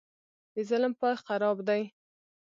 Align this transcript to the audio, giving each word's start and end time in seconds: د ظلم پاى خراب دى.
د 0.53 0.55
ظلم 0.69 0.93
پاى 0.99 1.15
خراب 1.25 1.57
دى. 1.67 1.81